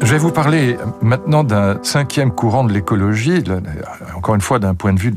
Je 0.00 0.12
vais 0.12 0.18
vous 0.18 0.30
parler 0.30 0.76
maintenant 1.02 1.42
d'un 1.42 1.82
cinquième 1.82 2.30
courant 2.30 2.62
de 2.62 2.72
l'écologie, 2.72 3.42
encore 4.16 4.36
une 4.36 4.40
fois 4.40 4.60
d'un 4.60 4.74
point 4.74 4.92
de 4.92 5.00
vue 5.00 5.12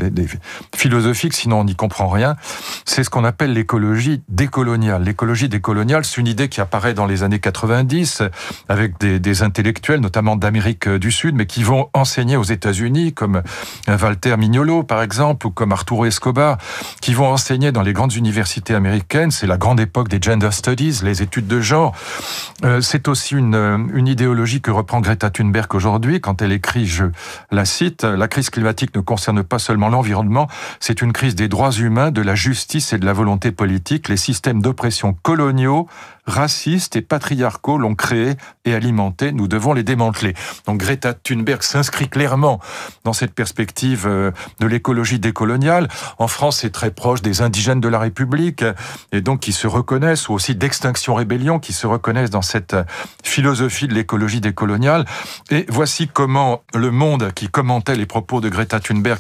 philosophique, 0.76 1.34
sinon 1.34 1.60
on 1.60 1.64
n'y 1.66 1.76
comprend 1.76 2.10
rien. 2.10 2.36
C'est 2.84 3.04
ce 3.04 3.10
qu'on 3.10 3.24
appelle 3.24 3.54
l'écologie 3.54 4.24
décoloniale. 4.28 5.04
L'écologie 5.04 5.50
décoloniale, 5.50 6.04
c'est 6.04 6.20
une 6.20 6.28
idée 6.28 6.50
qui 6.50 6.62
apparaît 6.62 6.96
dans 6.96 7.06
les 7.06 7.22
années 7.22 7.40
90 7.40 8.24
avec 8.70 8.98
des, 9.00 9.44
intellectuels, 9.44 10.00
notamment 10.00 10.36
d'Amérique 10.36 10.90
du 10.90 11.12
Sud, 11.12 11.36
mais 11.36 11.46
qui 11.46 11.64
vont 11.64 11.90
enseigner 11.94 12.36
aux 12.36 12.44
États-Unis, 12.44 13.14
comme 13.14 13.44
Walter 13.88 14.36
Mignolo 14.36 14.84
par 14.84 15.04
exemple, 15.04 15.46
ou 15.48 15.52
comme 15.52 15.72
Arturo 15.72 16.06
Escobar, 16.06 16.58
qui 17.02 17.14
vont 17.14 17.28
enseigner 17.28 17.72
dans 17.72 17.84
les 17.84 17.94
grandes 17.94 18.16
universités 18.16 18.74
américaines. 18.74 19.32
C'est 19.32 19.48
la 19.48 19.58
grande 19.58 19.80
époque 19.80 20.10
des 20.10 20.20
gender 20.20 20.52
studies, 20.52 21.02
les 21.04 21.22
études 21.22 21.48
de 21.48 21.62
genre. 21.62 21.96
Euh, 22.64 22.82
c'est 22.82 23.08
aussi 23.08 23.36
une 23.36 24.08
idéologie 24.08 24.60
que 24.60 24.71
reprend 24.72 25.02
Greta 25.02 25.30
Thunberg 25.30 25.74
aujourd'hui 25.76 26.22
quand 26.22 26.42
elle 26.42 26.52
écrit, 26.52 26.86
je 26.86 27.06
la 27.52 27.66
cite, 27.66 28.04
la 28.04 28.28
crise 28.28 28.50
climatique 28.50 28.96
ne 28.96 29.02
concerne 29.02 29.44
pas 29.44 29.60
seulement 29.60 29.90
l'environnement, 29.90 30.48
c'est 30.80 31.02
une 31.02 31.14
crise 31.14 31.36
des 31.36 31.48
droits 31.48 31.72
humains, 31.72 32.12
de 32.12 32.22
la 32.22 32.36
justice 32.36 32.94
et 32.94 32.98
de 32.98 33.06
la 33.06 33.14
volonté 33.14 33.52
politique. 33.52 34.10
Les 34.10 34.18
systèmes 34.18 34.62
d'oppression 34.62 35.14
coloniaux 35.14 35.88
racistes 36.26 36.96
et 36.96 37.02
patriarcaux 37.02 37.78
l'ont 37.78 37.96
créé 37.96 38.34
et 38.66 38.74
alimenté. 38.74 39.32
Nous 39.32 39.48
devons 39.48 39.74
les 39.74 39.84
démanteler. 39.84 40.34
Donc 40.66 40.80
Greta 40.80 41.14
Thunberg 41.14 41.64
s'inscrit 41.64 42.10
clairement 42.10 42.60
dans 43.04 43.14
cette 43.14 43.34
perspective 43.34 44.06
euh, 44.08 44.32
de 44.60 44.68
l'écologie 44.68 45.20
décoloniale. 45.20 45.88
En 46.20 46.28
France, 46.28 46.60
c'est 46.60 46.70
très 46.70 46.92
proche 46.92 47.22
des 47.22 47.42
indigènes 47.42 47.82
de 47.82 47.88
la 47.88 48.00
République 48.00 48.64
et 49.12 49.22
donc 49.22 49.42
qui 49.42 49.52
se 49.52 49.68
reconnaissent, 49.68 50.30
ou 50.30 50.34
aussi 50.34 50.56
d'Extinction 50.56 51.16
Rébellion, 51.16 51.60
qui 51.60 51.74
se 51.74 51.88
reconnaissent 51.88 52.30
dans 52.30 52.42
cette 52.42 52.76
philosophie 53.24 53.88
de 53.88 53.94
l'écologie 53.94 54.42
décoloniale. 54.42 54.61
Et 55.50 55.66
voici 55.70 56.08
comment 56.08 56.62
le 56.76 56.92
monde 56.92 57.32
qui 57.34 57.50
commentait 57.50 57.96
les 57.96 58.06
propos 58.06 58.42
de 58.42 58.50
Greta 58.50 58.80
Thunberg 58.80 59.20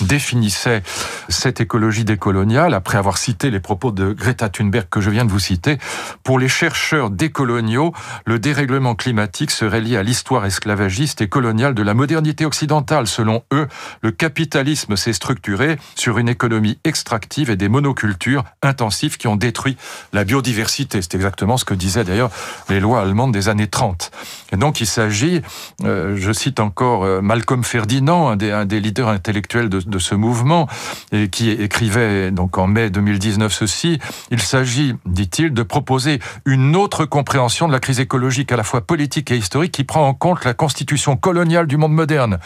définissait 0.00 0.82
cette 1.28 1.60
écologie 1.60 2.04
décoloniale, 2.04 2.74
après 2.74 2.98
avoir 2.98 3.16
cité 3.16 3.50
les 3.50 3.60
propos 3.60 3.90
de 3.90 4.12
Greta 4.12 4.50
Thunberg 4.50 4.86
que 4.90 5.00
je 5.00 5.08
viens 5.08 5.24
de 5.24 5.30
vous 5.30 5.38
citer. 5.38 5.78
Pour 6.24 6.38
les 6.38 6.48
chercheurs 6.48 7.08
décoloniaux, 7.08 7.92
le 8.26 8.38
dérèglement 8.38 8.94
climatique 8.94 9.50
serait 9.50 9.80
lié 9.80 9.96
à 9.96 10.02
l'histoire 10.02 10.44
esclavagiste 10.44 11.22
et 11.22 11.28
coloniale 11.28 11.74
de 11.74 11.82
la 11.82 11.94
modernité 11.94 12.44
occidentale. 12.44 13.06
Selon 13.06 13.42
eux, 13.52 13.68
le 14.02 14.10
capitalisme 14.10 14.96
s'est 14.96 15.14
structuré 15.14 15.78
sur 15.94 16.18
une 16.18 16.28
économie 16.28 16.78
extractive 16.84 17.48
et 17.48 17.56
des 17.56 17.68
monocultures 17.68 18.44
intensives 18.62 19.16
qui 19.16 19.26
ont 19.26 19.36
détruit 19.36 19.76
la 20.12 20.24
biodiversité. 20.24 21.00
C'est 21.00 21.14
exactement 21.14 21.56
ce 21.56 21.64
que 21.64 21.74
disaient 21.74 22.04
d'ailleurs 22.04 22.30
les 22.68 22.80
lois 22.80 23.00
allemandes 23.00 23.32
des 23.32 23.48
années 23.48 23.68
30. 23.68 24.10
Et 24.52 24.56
donc 24.56 24.81
il 24.82 24.86
s'agit, 24.86 25.42
euh, 25.84 26.16
je 26.16 26.32
cite 26.32 26.58
encore 26.58 27.04
euh, 27.04 27.20
Malcolm 27.20 27.62
Ferdinand, 27.62 28.30
un 28.30 28.64
des, 28.64 28.80
leaders 28.80 29.08
intellectuels 29.08 29.68
de, 29.68 29.98
ce 29.98 30.14
mouvement, 30.14 30.68
qui 31.30 31.50
écrivait 31.50 32.32
en 32.56 32.66
mai 32.66 32.90
2019 32.90 33.52
ceci, 33.52 33.98
il 34.30 34.40
s'agit, 34.40 34.94
dit-il, 35.06 35.52
de 35.52 35.62
proposer 35.62 36.18
une 36.44 36.74
autre 36.74 37.04
compréhension 37.04 37.68
de 37.68 37.72
la 37.72 37.80
crise 37.80 38.00
écologique 38.00 38.50
à 38.50 38.56
la 38.56 38.64
fois 38.64 38.80
politique 38.80 39.30
et 39.30 39.36
historique 39.36 39.72
qui 39.72 39.84
prend 39.84 40.08
en 40.08 40.14
compte 40.14 40.44
la 40.44 40.54
constitution 40.54 41.16
coloniale 41.16 41.66
du 41.66 41.76
monde 41.76 41.92
moderne 41.92 42.38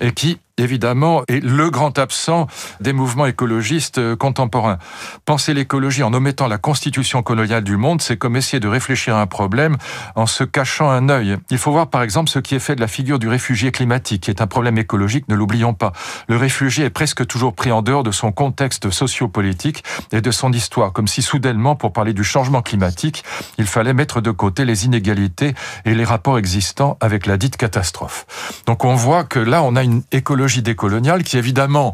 et 0.00 0.12
qui 0.12 0.40
évidemment, 0.60 1.22
est 1.28 1.42
le 1.42 1.70
grand 1.70 1.98
absent 1.98 2.46
des 2.80 2.92
mouvements 2.92 3.26
écologistes 3.26 3.98
euh, 3.98 4.16
contemporains. 4.16 4.78
Penser 5.24 5.54
l'écologie 5.54 6.02
en 6.02 6.12
omettant 6.12 6.48
la 6.48 6.58
constitution 6.58 7.22
coloniale 7.22 7.64
du 7.64 7.76
monde, 7.76 8.02
c'est 8.02 8.16
comme 8.16 8.36
essayer 8.36 8.60
de 8.60 8.68
réfléchir 8.68 9.16
à 9.16 9.20
un 9.20 9.26
problème 9.26 9.76
en 10.14 10.26
se 10.26 10.44
cachant 10.44 10.90
un 10.90 11.08
œil. 11.08 11.36
Il 11.50 11.58
faut 11.58 11.72
voir 11.72 11.88
par 11.88 12.02
exemple 12.02 12.30
ce 12.30 12.38
qui 12.38 12.54
est 12.54 12.60
fait 12.60 12.76
de 12.76 12.80
la 12.80 12.88
figure 12.88 13.18
du 13.18 13.28
réfugié 13.28 13.72
climatique, 13.72 14.24
qui 14.24 14.30
est 14.30 14.40
un 14.40 14.46
problème 14.46 14.78
écologique, 14.78 15.28
ne 15.28 15.34
l'oublions 15.34 15.74
pas. 15.74 15.92
Le 16.28 16.36
réfugié 16.36 16.84
est 16.84 16.90
presque 16.90 17.26
toujours 17.26 17.54
pris 17.54 17.72
en 17.72 17.82
dehors 17.82 18.02
de 18.02 18.10
son 18.10 18.32
contexte 18.32 18.90
sociopolitique 18.90 19.84
et 20.12 20.20
de 20.20 20.30
son 20.30 20.52
histoire, 20.52 20.92
comme 20.92 21.08
si 21.08 21.22
soudainement, 21.22 21.76
pour 21.76 21.92
parler 21.92 22.12
du 22.12 22.24
changement 22.24 22.62
climatique, 22.62 23.24
il 23.58 23.66
fallait 23.66 23.94
mettre 23.94 24.20
de 24.20 24.30
côté 24.30 24.64
les 24.64 24.84
inégalités 24.86 25.54
et 25.84 25.94
les 25.94 26.04
rapports 26.04 26.38
existants 26.38 26.96
avec 27.00 27.26
la 27.26 27.36
dite 27.36 27.56
catastrophe. 27.56 28.26
Donc 28.66 28.84
on 28.84 28.94
voit 28.94 29.24
que 29.24 29.38
là, 29.38 29.62
on 29.62 29.76
a 29.76 29.82
une 29.82 30.02
écologie 30.12 30.49
décoloniale 30.58 31.22
qui 31.22 31.38
évidemment, 31.38 31.92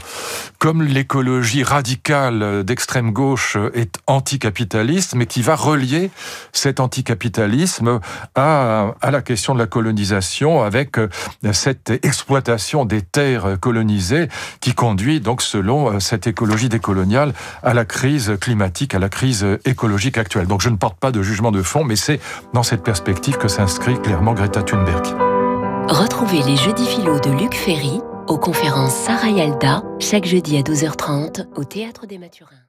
comme 0.59 0.83
l'écologie 0.83 1.63
radicale 1.63 2.65
d'extrême 2.65 3.13
gauche 3.13 3.57
est 3.75 3.99
anticapitaliste, 4.07 5.15
mais 5.15 5.27
qui 5.27 5.43
va 5.43 5.55
relier 5.55 6.11
cet 6.53 6.81
anticapitalisme 6.81 8.01
à, 8.35 8.95
à 9.03 9.11
la 9.11 9.23
question 9.23 9.55
de 9.55 9.59
la 9.59 9.67
colonisation 9.67 10.63
avec 10.63 10.99
euh, 10.99 11.09
cette 11.53 11.91
exploitation 12.03 12.85
des 12.85 13.03
terres 13.03 13.59
colonisées 13.61 14.29
qui 14.61 14.75
conduit 14.75 15.21
donc 15.21 15.43
selon 15.43 15.93
euh, 15.93 16.01
cette 16.01 16.27
écologie 16.27 16.69
décoloniale 16.69 17.35
à 17.63 17.75
la 17.75 17.85
crise 17.85 18.37
climatique, 18.41 18.95
à 18.95 18.99
la 18.99 19.09
crise 19.09 19.47
écologique 19.65 20.19
actuelle. 20.19 20.47
Donc 20.47 20.63
je 20.63 20.71
ne 20.71 20.77
porte 20.77 20.99
pas 20.99 21.13
de 21.13 21.23
jugement 21.23 21.53
de 21.53 21.63
fond, 21.63 21.85
mais 21.85 21.97
c'est 21.97 22.21
dans 22.53 22.63
cette 22.63 22.83
perspective 22.83 23.37
que 23.37 23.49
s'inscrit 23.49 24.01
clairement 24.01 24.35
Greta 24.35 24.63
Thunberg. 24.63 25.05
Retrouvez 25.89 26.43
les 26.43 26.57
jeudis 26.57 26.87
philo 26.87 27.21
de 27.21 27.31
Luc 27.31 27.55
Ferry 27.55 28.01
aux 28.29 28.39
conférences 28.39 28.95
Sarah 28.95 29.31
Yalda, 29.31 29.83
chaque 29.99 30.25
jeudi 30.25 30.57
à 30.57 30.63
12h30 30.63 31.47
au 31.57 31.65
Théâtre 31.65 32.07
des 32.07 32.19
Mathurins. 32.19 32.67